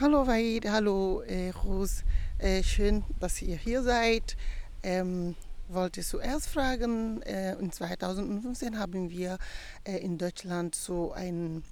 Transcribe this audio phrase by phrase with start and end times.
[0.00, 2.02] Hallo Waid, hallo äh, Ros.
[2.38, 4.36] Äh, schön, dass ihr hier seid.
[4.82, 5.36] Ähm,
[5.68, 9.38] wollte zuerst fragen, äh, in 2015 haben wir
[9.84, 11.62] äh, in Deutschland so ein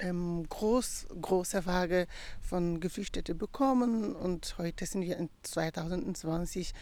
[0.00, 2.08] ähm, groß, große Waage
[2.40, 6.74] von Geflüchteten bekommen und heute sind wir in 2020,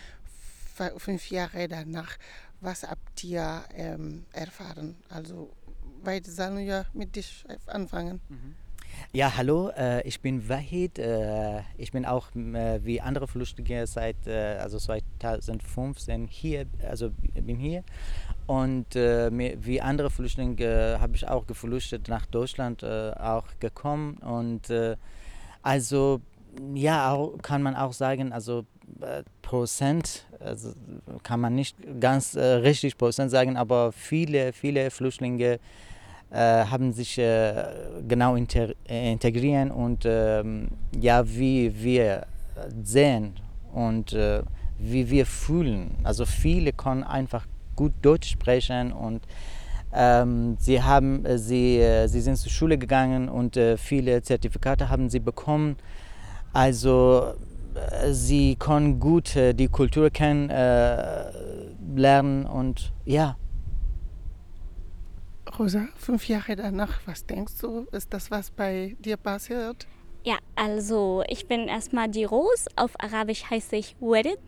[0.97, 2.17] fünf Jahre danach.
[2.63, 4.97] Was habt ihr ähm, erfahren?
[5.11, 5.51] Also,
[6.03, 7.25] beide sollen wir mit dir
[7.67, 8.23] anfangen.
[8.31, 8.68] Mhm.
[9.13, 10.99] Ja, hallo, äh, ich bin Wahid.
[10.99, 17.85] Äh, ich bin auch äh, wie andere Flüchtlinge seit also 2015 hier, also bin hier.
[18.47, 24.19] Und wie andere Flüchtlinge habe ich auch geflüchtet nach Deutschland auch gekommen.
[24.19, 24.73] Und
[25.63, 26.21] also
[26.75, 28.65] ja, auch, kann man auch sagen, also
[29.43, 30.73] Prozent, also
[31.23, 35.61] kann man nicht ganz richtig Prozent sagen, aber viele, viele Flüchtlinge
[36.37, 37.65] haben sich äh,
[38.07, 42.27] genau äh, integrieren und ähm, ja, wie wir
[42.83, 43.35] sehen
[43.73, 44.17] und
[44.79, 45.97] wie wir fühlen.
[46.03, 49.23] Also viele können einfach gut Deutsch sprechen und
[49.93, 55.21] ähm, sie, haben, sie, sie sind zur Schule gegangen und äh, viele Zertifikate haben sie
[55.21, 55.77] bekommen.
[56.53, 57.35] Also
[57.75, 63.37] äh, sie können gut äh, die Kultur kennenlernen und ja,
[65.59, 69.87] Rosa, fünf Jahre danach, was denkst du, ist das, was bei dir passiert?
[70.25, 74.41] Ja, also ich bin erstmal die Rose, auf Arabisch heiße ich Wedit.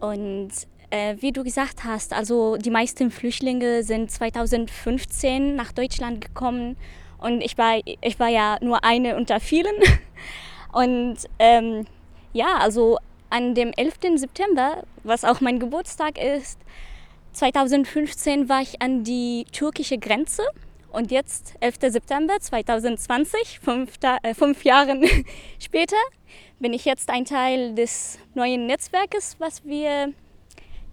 [0.00, 0.50] Und
[0.90, 6.76] äh, wie du gesagt hast, also die meisten Flüchtlinge sind 2015 nach Deutschland gekommen
[7.18, 9.74] und ich war, ich war ja nur eine unter vielen.
[10.72, 11.84] Und ähm,
[12.32, 14.20] ja, also an dem 11.
[14.20, 16.58] September, was auch mein Geburtstag ist,
[17.32, 20.42] 2015 war ich an die türkische Grenze
[20.92, 21.92] und jetzt, 11.
[21.92, 25.00] September 2020, fünf, äh, fünf Jahre
[25.60, 25.96] später,
[26.58, 30.12] bin ich jetzt ein Teil des neuen Netzwerkes, was wir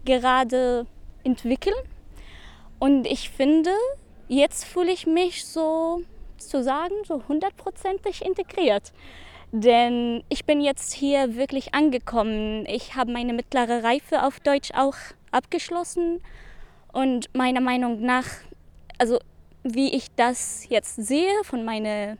[0.06, 0.86] gerade
[1.24, 1.76] entwickeln.
[2.80, 3.72] Und ich finde,
[4.28, 6.02] jetzt fühle ich mich so
[6.38, 8.94] zu sagen, so hundertprozentig integriert.
[9.52, 12.66] Denn ich bin jetzt hier wirklich angekommen.
[12.68, 14.96] Ich habe meine mittlere Reife auf Deutsch auch
[15.32, 16.22] abgeschlossen.
[16.92, 18.26] Und meiner Meinung nach,
[18.98, 19.20] also
[19.64, 22.18] wie ich das jetzt sehe von meinem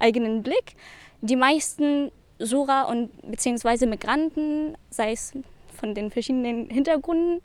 [0.00, 0.74] eigenen Blick,
[1.20, 5.32] die meisten Sura und beziehungsweise Migranten, sei es
[5.72, 7.40] von den verschiedenen Hintergründen,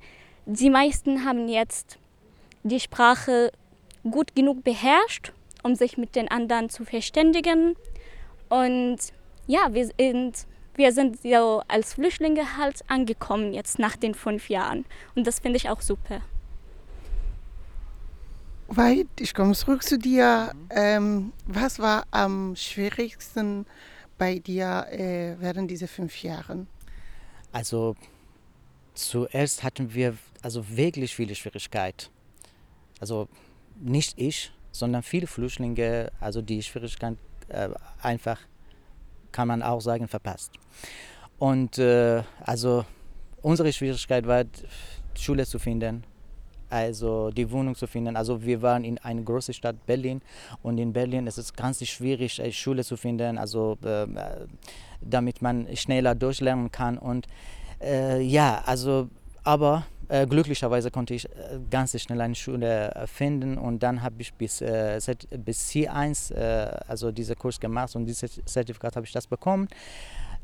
[0.46, 2.00] die meisten haben jetzt
[2.64, 3.52] die Sprache
[4.10, 5.32] gut genug beherrscht,
[5.64, 7.76] um sich mit den anderen zu verständigen.
[8.50, 8.98] Und
[9.50, 10.46] ja, wir sind
[10.76, 14.86] wir sind so als Flüchtlinge halt angekommen jetzt nach den fünf Jahren.
[15.14, 16.22] Und das finde ich auch super.
[18.70, 20.54] Weit, ich komme zurück zu dir.
[20.70, 23.66] Ähm, was war am schwierigsten
[24.18, 26.68] bei dir äh, während dieser fünf Jahren?
[27.52, 27.96] Also
[28.94, 32.08] zuerst hatten wir also wirklich viele Schwierigkeiten.
[33.02, 33.28] Also
[33.82, 37.18] nicht ich, sondern viele Flüchtlinge, also die Schwierigkeiten
[37.50, 37.70] äh,
[38.02, 38.40] einfach
[39.32, 40.52] kann man auch sagen, verpasst.
[41.38, 42.86] Und äh, also
[43.42, 44.44] unsere Schwierigkeit war,
[45.16, 46.04] Schule zu finden,
[46.70, 48.16] also die Wohnung zu finden.
[48.16, 50.22] Also wir waren in einer großen Stadt Berlin
[50.62, 54.08] und in Berlin ist es ganz schwierig, eine Schule zu finden, also äh,
[55.02, 56.98] damit man schneller durchlernen kann.
[56.98, 57.28] Und
[57.82, 59.10] äh, ja, also
[59.44, 64.16] aber äh, glücklicherweise konnte ich äh, ganz schnell eine Schule äh, finden und dann habe
[64.20, 65.00] ich bis, äh,
[65.38, 69.68] bis C1 äh, also diesen Kurs gemacht und dieses Zertifikat habe ich das bekommen.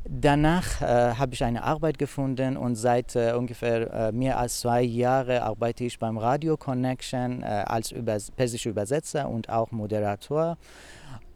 [0.08, 4.82] Danach äh, habe ich eine Arbeit gefunden und seit äh, ungefähr äh, mehr als zwei
[4.82, 10.56] Jahren arbeite ich beim Radio Connection als Übers persischer Übersetzer und auch Moderator.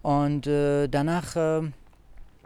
[0.03, 1.63] Und danach,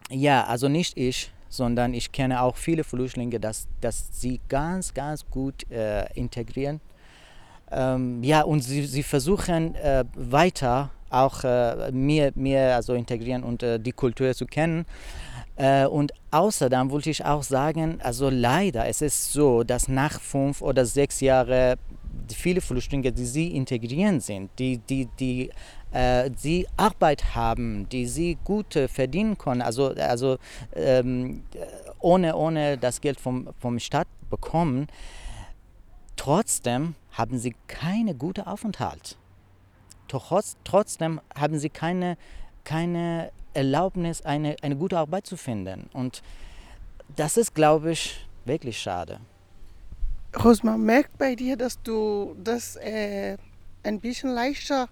[0.09, 5.25] ja, also nicht ich, sondern ich kenne auch viele Flüchtlinge, dass, dass sie ganz, ganz
[5.29, 6.81] gut äh, integrieren.
[7.71, 13.63] Ähm, ja, und sie, sie versuchen äh, weiter auch äh, mehr, mehr also integrieren und
[13.63, 14.85] äh, die Kultur zu kennen.
[15.55, 20.61] Äh, und außerdem wollte ich auch sagen, also leider es ist so, dass nach fünf
[20.61, 21.77] oder sechs Jahren
[22.33, 25.49] viele Flüchtlinge, die sie integrieren sind, die, die, die
[25.91, 30.37] äh, sie Arbeit haben, die sie gut äh, verdienen können, also, also
[30.75, 31.43] ähm,
[31.99, 34.87] ohne, ohne das Geld vom, vom Staat bekommen,
[36.15, 39.17] trotzdem haben sie keine gute Aufenthalt.
[40.07, 42.17] Trotz, trotzdem haben sie keine,
[42.63, 45.89] keine Erlaubnis, eine, eine gute Arbeit zu finden.
[45.93, 46.21] Und
[47.15, 49.19] das ist, glaube ich, wirklich schade.
[50.43, 53.37] Rosma, merkt bei dir, dass du das äh,
[53.83, 54.89] ein bisschen leichter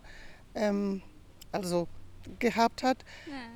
[0.55, 1.01] ähm,
[1.51, 1.87] also
[2.39, 2.97] gehabt hat.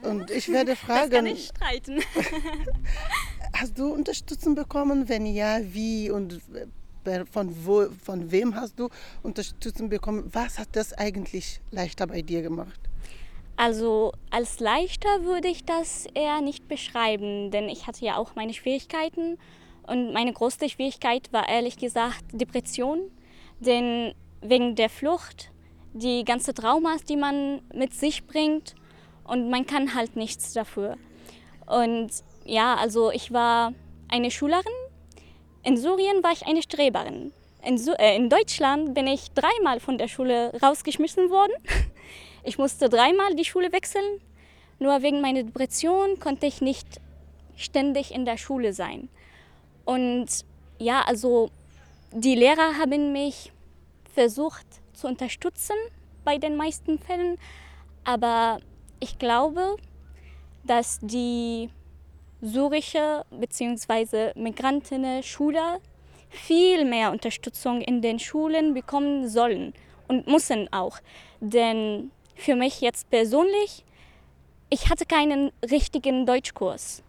[0.01, 2.01] Und ich werde Das kann fragen, ich streiten.
[3.53, 5.07] hast du Unterstützung bekommen?
[5.07, 6.41] Wenn ja, wie und
[7.03, 8.89] wer- von, wo, von wem hast du
[9.23, 10.29] Unterstützung bekommen?
[10.33, 12.79] Was hat das eigentlich leichter bei dir gemacht?
[13.55, 18.53] Also als leichter würde ich das eher nicht beschreiben, denn ich hatte ja auch meine
[18.53, 19.37] Schwierigkeiten
[19.87, 23.11] und meine größte Schwierigkeit war ehrlich gesagt Depression,
[23.59, 25.49] denn wegen der Flucht,
[25.93, 28.75] die ganze Traumas, die man mit sich bringt
[29.23, 30.97] und man kann halt nichts dafür.
[31.65, 32.09] Und
[32.45, 33.73] ja, also ich war
[34.09, 34.63] eine Schülerin,
[35.63, 37.33] in Syrien war ich eine Streberin.
[37.63, 41.53] In, Su äh, in Deutschland bin ich dreimal von der Schule rausgeschmissen worden.
[42.43, 44.21] Ich musste dreimal die Schule wechseln.
[44.79, 46.87] Nur wegen meiner Depression konnte ich nicht
[47.57, 49.09] ständig in der Schule sein.
[49.87, 50.27] Und
[50.79, 51.49] ja, also
[52.11, 53.53] die Lehrer haben mich
[54.13, 55.77] versucht zu unterstützen
[56.25, 57.37] bei den meisten Fällen.
[58.03, 58.59] Aber
[58.99, 59.77] ich glaube,
[60.65, 61.69] dass die
[62.41, 64.33] syrische bzw.
[64.35, 65.79] Migrantinnen Schüler
[66.29, 69.73] viel mehr Unterstützung in den Schulen bekommen sollen
[70.09, 70.99] und müssen auch.
[71.39, 73.85] Denn für mich jetzt persönlich,
[74.69, 77.03] ich hatte keinen richtigen Deutschkurs.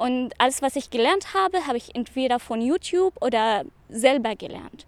[0.00, 4.86] Und alles, was ich gelernt habe, habe ich entweder von YouTube oder selber gelernt.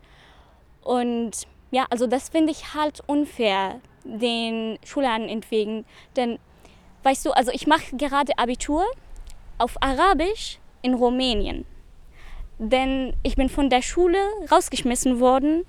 [0.82, 1.32] Und
[1.70, 5.84] ja, also das finde ich halt unfair den Schülern entgegen.
[6.16, 6.38] Denn,
[7.02, 8.86] weißt du, also ich mache gerade Abitur
[9.58, 11.66] auf Arabisch in Rumänien.
[12.56, 14.16] Denn ich bin von der Schule
[14.50, 15.66] rausgeschmissen worden,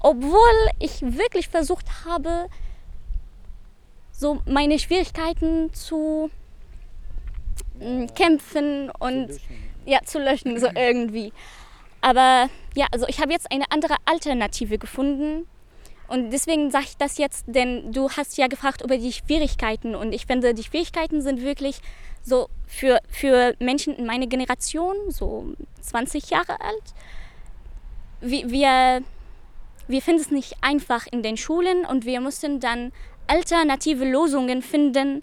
[0.00, 2.48] obwohl ich wirklich versucht habe,
[4.12, 6.30] so meine Schwierigkeiten zu
[8.14, 9.28] kämpfen und
[9.84, 11.32] ja, zu löschen, so irgendwie.
[12.00, 15.46] Aber ja, also ich habe jetzt eine andere Alternative gefunden.
[16.06, 19.94] Und deswegen sage ich das jetzt, denn du hast ja gefragt über die Schwierigkeiten.
[19.94, 21.80] Und ich finde, die Schwierigkeiten sind wirklich
[22.22, 25.52] so für, für Menschen in meiner Generation, so
[25.82, 26.82] 20 Jahre alt.
[28.20, 29.02] Wir, wir,
[29.86, 32.92] wir finden es nicht einfach in den Schulen und wir müssen dann
[33.26, 35.22] alternative Lösungen finden.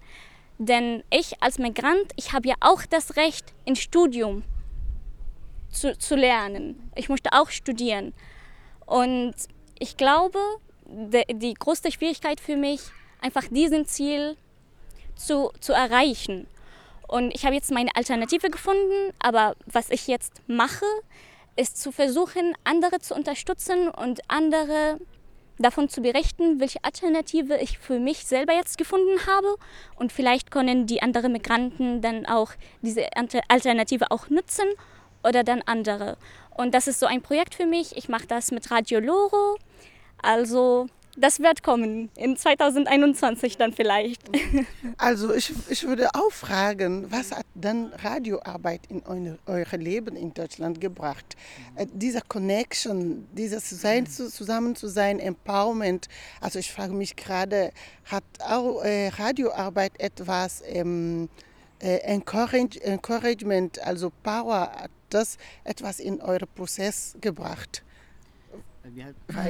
[0.57, 4.43] Denn ich als Migrant, ich habe ja auch das Recht, ins Studium
[5.69, 6.91] zu, zu lernen.
[6.95, 8.13] Ich möchte auch studieren.
[8.85, 9.33] Und
[9.79, 10.39] ich glaube,
[10.85, 12.81] die größte Schwierigkeit für mich,
[13.21, 14.37] einfach diesen Ziel
[15.15, 16.47] zu, zu erreichen.
[17.07, 20.85] Und ich habe jetzt meine Alternative gefunden, aber was ich jetzt mache,
[21.55, 24.99] ist zu versuchen, andere zu unterstützen und andere
[25.57, 29.55] davon zu berichten, welche Alternative ich für mich selber jetzt gefunden habe.
[29.95, 33.07] Und vielleicht können die anderen Migranten dann auch diese
[33.47, 34.67] Alternative auch nutzen
[35.23, 36.17] oder dann andere.
[36.55, 37.95] Und das ist so ein Projekt für mich.
[37.97, 39.57] Ich mache das mit Radio Loro.
[40.21, 44.21] Also das wird kommen, in 2021 dann vielleicht.
[44.97, 50.33] Also ich, ich würde auch fragen, was hat dann Radioarbeit in eure, eure Leben in
[50.33, 51.35] Deutschland gebracht?
[51.75, 56.07] Äh, dieser Connection, dieses sein, zusammen zu sein, Empowerment.
[56.39, 57.71] Also ich frage mich gerade,
[58.05, 61.29] hat auch äh, Radioarbeit etwas ähm,
[61.79, 67.83] äh, Encourage, Encouragement, also Power, hat das etwas in euren Prozess gebracht?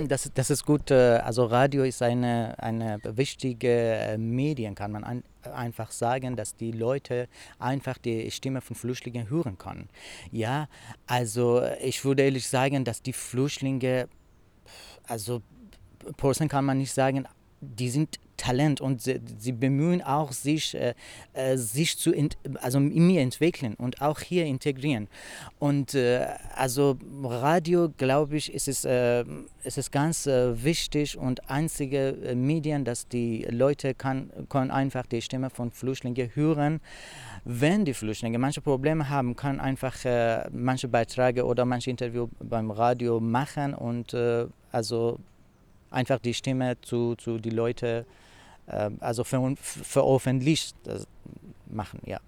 [0.07, 0.91] Das, das ist gut.
[0.91, 7.27] Also Radio ist eine, eine wichtige Medien, kann man ein, einfach sagen, dass die Leute
[7.59, 9.89] einfach die Stimme von Flüchtlingen hören können.
[10.31, 10.67] Ja,
[11.05, 14.07] also ich würde ehrlich sagen, dass die Flüchtlinge,
[15.07, 15.41] also
[16.17, 17.27] Person kann man nicht sagen,
[17.61, 20.93] die sind Talent und sie, sie bemühen auch sich, äh,
[21.55, 22.13] sich zu
[22.61, 25.07] also in mir entwickeln und auch hier integrieren.
[25.59, 29.23] Und äh, also Radio, glaube ich, ist es, äh,
[29.63, 35.49] ist es ganz wichtig und einzige Medien, dass die Leute kann, können einfach die Stimme
[35.49, 36.81] von Flüchtlingen hören.
[37.45, 39.95] Wenn die Flüchtlinge manche Probleme haben, kann einfach
[40.51, 44.15] manche Beiträge oder manche Interview beim Radio machen und
[44.71, 45.19] also
[45.95, 48.05] einfach die Stimme zu, zu die Leute
[48.99, 50.75] also ver veröffentlicht
[51.67, 52.19] machen, ja.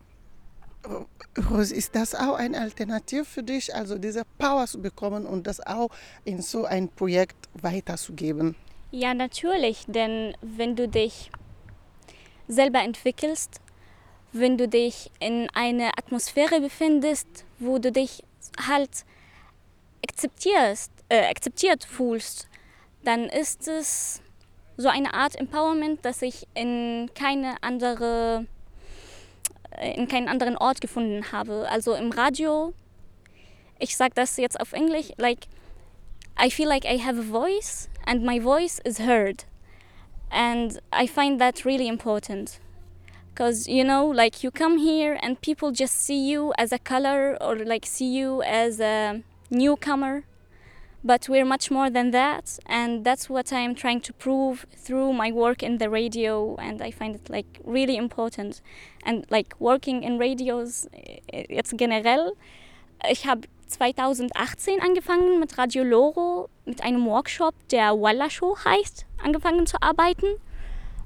[1.50, 5.60] Rose, ist das auch eine Alternative für dich, also diese Power zu bekommen und das
[5.60, 5.90] auch
[6.26, 8.56] in so ein Projekt weiterzugeben?
[8.92, 11.30] Ja, natürlich, denn wenn du dich
[12.48, 13.60] selber entwickelst,
[14.32, 17.28] wenn du dich in einer Atmosphäre befindest,
[17.60, 18.24] wo du dich
[18.68, 19.06] halt
[20.08, 22.48] akzeptierst, äh, akzeptiert fühlst,
[23.04, 24.22] dann ist es
[24.78, 28.46] so eine Art Empowerment, das ich in keine andere
[29.80, 31.68] in keinen anderen Ort gefunden habe.
[31.70, 32.74] Also im Radio,
[33.78, 35.46] ich sage das jetzt auf Englisch, like
[36.42, 39.46] I feel like I have a voice and my voice is heard.
[40.30, 42.60] And I find that really important.
[43.38, 47.38] because you know like you come here and people just see you as a color
[47.40, 50.24] or like see you as a newcomer
[51.04, 55.32] but we're much more than that and that's what i'm trying to prove through my
[55.32, 58.62] work in the radio and i find it like really important.
[59.06, 60.90] And like working in radios
[61.32, 62.34] jetzt generell
[63.10, 69.68] ich habe 2018 angefangen mit Radio Loro mit einem Workshop der Walla Show heißt angefangen
[69.68, 70.26] zu arbeiten.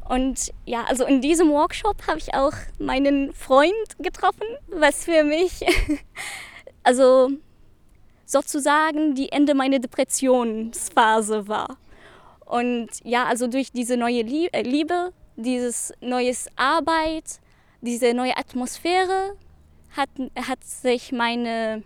[0.07, 5.61] Und ja, also in diesem Workshop habe ich auch meinen Freund getroffen, was für mich,
[6.83, 7.29] also
[8.31, 11.77] sozusagen die Ende meiner Depressionsphase war.
[12.45, 17.39] Und ja, also durch diese neue äh, Liebe, dieses neues Arbeit,
[17.81, 19.35] diese neue Atmosphäre
[19.95, 21.83] hat, hat sich meine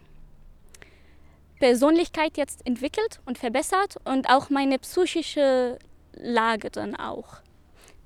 [1.59, 5.79] Persönlichkeit jetzt entwickelt und verbessert und auch meine psychische
[6.13, 7.41] Lage dann auch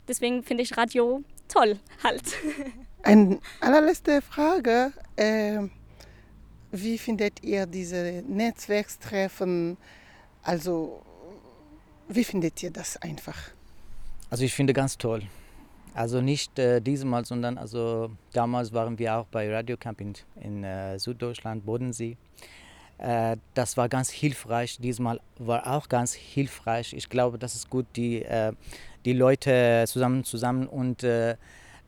[0.09, 2.23] deswegen finde ich Radio toll halt.
[3.03, 4.91] Eine allerletzte Frage.
[5.15, 5.69] Äh,
[6.71, 9.77] wie findet ihr diese Netzwerkstreffen?
[10.43, 11.01] Also,
[12.07, 13.37] wie findet ihr das einfach?
[14.29, 15.23] Also ich finde ganz toll.
[15.93, 20.99] Also nicht äh, diesmal, sondern also damals waren wir auch bei Radio Camp in, äh,
[20.99, 22.15] Süddeutschland, Bodensee.
[22.99, 24.77] Äh, das war ganz hilfreich.
[24.79, 26.93] Diesmal war auch ganz hilfreich.
[26.93, 28.53] Ich glaube, das ist gut, die äh,
[29.05, 31.35] die Leute zusammen zusammen und äh,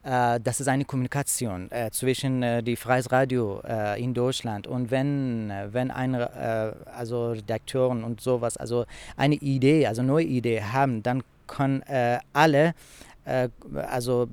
[0.03, 4.65] das ist eine Kommunikation äh, zwischen äh, die Freies Radio äh, in Deutschland.
[4.65, 10.63] Und wenn wenn eine äh, also Redakteuren und sowas also eine Idee also neue Idee
[10.63, 12.74] haben dann können äh, alle
[13.88, 14.27] also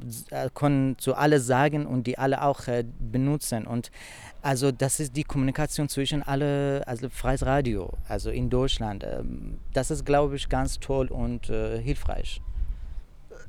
[0.54, 2.60] können zu alle sagen und die alle auch
[2.98, 3.66] benutzen.
[3.66, 3.90] Und
[4.40, 9.04] also das ist die Kommunikation zwischen alle also freies Radio also in Deutschland.
[9.04, 12.40] Ähm, das ist glaube ich ganz toll und hilfreich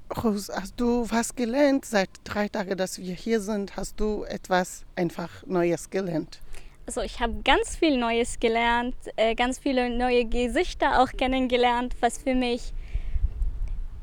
[0.10, 3.76] hast du was gelernt seit drei Tagen, dass wir hier sind?
[3.78, 6.40] Hast du etwas einfach Neues gelernt?
[6.86, 12.18] Also ich habe ganz viel Neues gelernt, äh, ganz viele neue Gesichter auch kennengelernt, was
[12.18, 12.74] für mich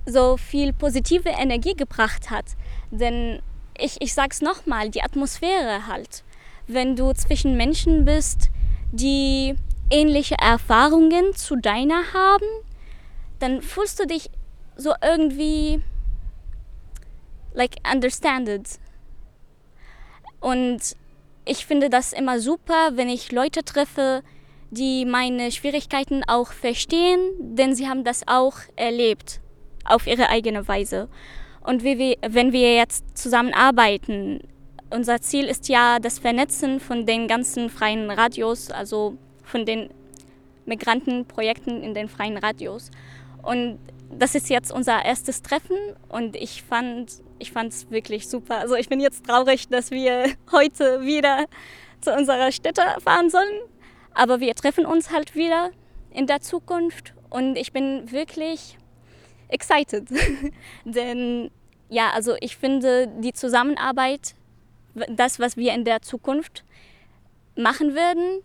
[0.04, 2.44] so viel positive Energie gebracht hat.
[2.92, 3.42] Denn
[3.76, 6.22] ich, ich sage es nochmal, die Atmosphäre halt.
[6.68, 8.50] Wenn du zwischen Menschen bist,
[8.92, 9.56] die
[9.90, 12.46] ähnliche Erfahrungen zu deiner haben,
[13.40, 14.30] dann fühlst du dich
[14.76, 15.82] so irgendwie
[17.56, 18.78] like understand it.
[20.40, 20.80] Und
[21.44, 24.22] ich finde das immer super, wenn ich Leute treffe,
[24.70, 29.40] die meine Schwierigkeiten auch verstehen, denn sie haben das auch erlebt
[29.84, 31.08] auf ihre eigene Weise.
[31.62, 34.40] Und wir, wenn wir jetzt zusammenarbeiten,
[34.90, 39.90] unser Ziel ist ja das Vernetzen von den ganzen freien Radios, also von den
[40.64, 42.90] Migrantenprojekten in den freien Radios.
[43.42, 43.78] Und
[44.10, 45.76] das ist jetzt unser erstes Treffen
[46.08, 48.58] und ich fand ich es wirklich super.
[48.58, 51.46] Also ich bin jetzt traurig, dass wir heute wieder
[52.00, 53.60] zu unserer Stätte fahren sollen,
[54.14, 55.70] aber wir treffen uns halt wieder
[56.10, 58.78] in der Zukunft und ich bin wirklich
[59.48, 60.08] excited,
[60.84, 61.50] denn
[61.88, 64.34] ja, also ich finde die Zusammenarbeit,
[65.08, 66.64] das, was wir in der Zukunft
[67.54, 68.42] machen werden,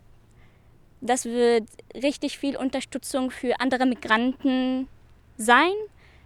[1.00, 1.64] das wird
[1.94, 4.86] richtig viel Unterstützung für andere Migranten
[5.36, 5.72] sein,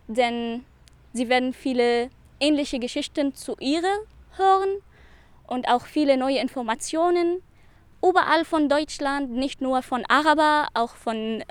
[0.08, 0.64] denn
[1.12, 2.10] sie werden viele
[2.40, 3.88] ähnliche Geschichten zu ihre
[4.36, 4.76] hören
[5.46, 7.42] und auch viele neue Informationen
[8.06, 11.42] überall von Deutschland, nicht nur von Araber, auch von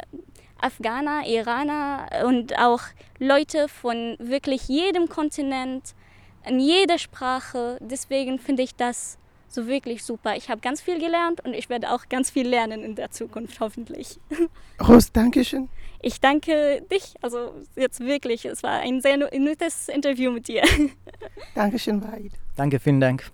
[0.59, 2.81] Afghaner, Iraner und auch
[3.19, 5.95] Leute von wirklich jedem Kontinent,
[6.45, 7.77] in jeder Sprache.
[7.81, 10.35] Deswegen finde ich das so wirklich super.
[10.35, 13.59] Ich habe ganz viel gelernt und ich werde auch ganz viel lernen in der Zukunft,
[13.59, 14.19] hoffentlich.
[14.87, 15.69] Ros, danke schön.
[16.05, 20.61] Ich danke dich, also jetzt wirklich, es war ein sehr nettes Interview mit dir.
[21.55, 22.31] Dankeschön, Waid.
[22.55, 23.31] Danke, vielen Dank.